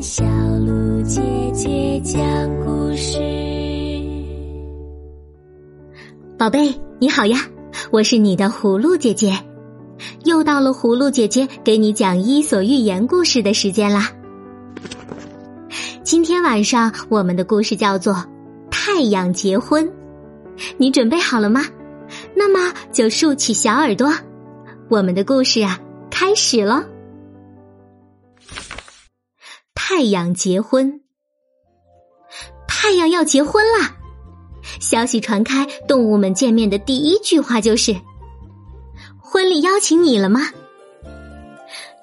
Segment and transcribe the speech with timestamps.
[0.00, 1.20] 小鹿姐
[1.52, 2.20] 姐讲
[2.64, 3.18] 故事。
[6.38, 7.38] 宝贝，你好呀，
[7.90, 9.32] 我是你的葫芦姐姐，
[10.24, 14.10] 又到了葫芦姐姐给你讲《伊索寓言》故事的时间啦。
[16.02, 18.12] 今天晚上我们的故事叫做
[18.70, 19.84] 《太阳结婚》，
[20.76, 21.62] 你准备好了吗？
[22.34, 24.12] 那么就竖起小耳朵，
[24.88, 26.84] 我们的故事啊开始了。
[29.96, 31.00] 太阳结婚，
[32.68, 33.96] 太阳要结婚啦！
[34.78, 37.96] 消息传开，动物们见面的第一句话就是
[39.18, 40.50] ：“婚礼邀请你了吗？”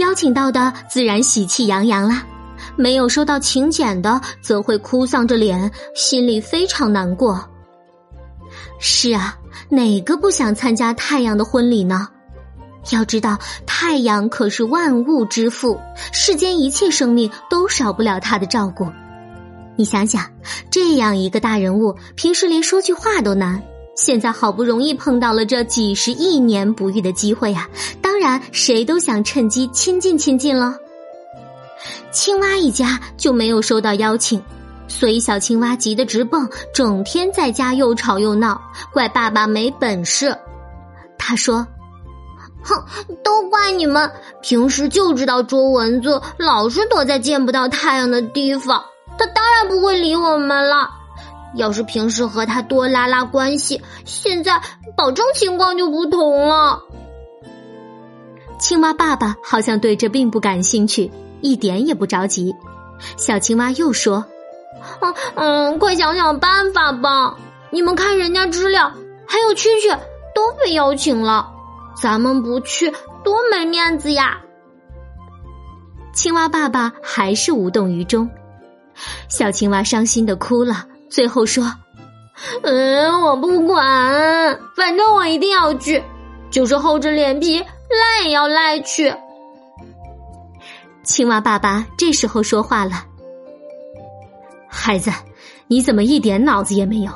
[0.00, 2.26] 邀请到的自然喜气洋洋啦，
[2.76, 7.46] 没有收到请柬的则会哭丧着脸，心里非常难过。
[8.78, 12.08] 是啊，哪个不想参加太阳的婚礼呢？
[12.90, 15.78] 要知道，太阳可是万物之父，
[16.12, 18.86] 世间一切生命都少不了他的照顾。
[19.76, 20.24] 你想想，
[20.70, 23.62] 这样一个大人物，平时连说句话都难，
[23.96, 27.68] 现在好不容易碰到了这几十亿年不遇的机会啊！
[28.02, 30.76] 当然，谁都想趁机亲近亲近了。
[32.10, 34.42] 青蛙一家就没有收到邀请，
[34.88, 38.60] 所以小青蛙急得直蹦，整天在家又吵又闹，
[38.92, 40.36] 怪爸爸没本事。
[41.16, 41.66] 他说。
[42.64, 42.84] 哼，
[43.22, 44.10] 都怪你们！
[44.40, 48.84] 平时就知道捉蚊子，老是躲在见不到太阳的地方。
[49.18, 50.90] 他当然不会理我们了。
[51.54, 54.60] 要是平时和他多拉拉关系，现在
[54.96, 56.80] 保证情况就不同了。
[58.58, 62.54] 青蛙爸爸好像对这并不感兴趣，一点也不着急。
[63.16, 64.24] 小青蛙又说
[65.02, 67.36] ：“嗯嗯，快想想办法吧！
[67.70, 68.94] 你们看人家知了，
[69.26, 69.98] 还有蛐蛐
[70.34, 71.50] 都被邀请了。”
[71.94, 72.90] 咱们不去，
[73.22, 74.40] 多没面子呀！
[76.12, 78.28] 青蛙爸爸还是无动于衷，
[79.28, 81.64] 小青蛙伤心的哭了，最后说
[82.62, 86.02] ：“嗯，我不管，反正我一定要去，
[86.50, 89.14] 就是厚着脸皮赖也要赖去。”
[91.04, 93.04] 青蛙爸爸这时候说话了
[94.68, 95.10] ：“孩子，
[95.66, 97.12] 你怎么一点脑子也没有？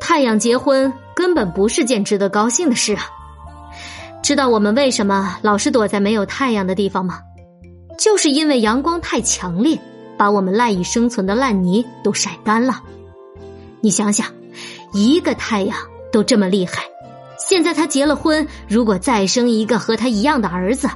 [0.00, 3.02] 太阳结婚根本不是件值得高兴的事啊！”
[4.22, 7.20] 知道我们为什么老是躲在没有太阳的地方吗？
[7.98, 9.78] 就是因为阳光太强烈，
[10.16, 12.80] 把我们赖以生存的烂泥都晒干了。
[13.80, 14.26] 你想想，
[14.92, 15.76] 一个太阳
[16.12, 16.84] 都这么厉害，
[17.36, 20.88] 现在他结了婚，如果再生一个和他一样的儿子，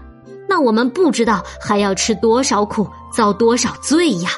[0.48, 4.30] 那我们不知道还要吃多少苦，遭多少罪呀！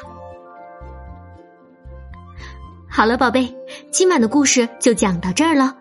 [2.89, 3.55] 好了，宝贝，
[3.91, 5.75] 今晚的故事就讲到这儿了。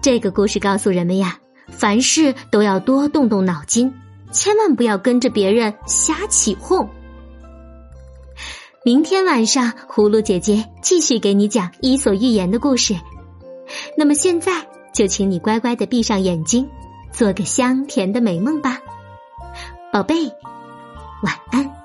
[0.00, 1.38] 这个故事告诉人们呀。
[1.68, 3.92] 凡事都要多动动脑筋，
[4.32, 6.88] 千万不要跟着别人瞎起哄。
[8.84, 12.94] 明天晚上，葫芦姐姐继续给你讲《伊索寓言》的故事。
[13.96, 16.68] 那么现在，就请你乖乖的闭上眼睛，
[17.12, 18.80] 做个香甜的美梦吧，
[19.92, 20.26] 宝贝，
[21.22, 21.75] 晚安。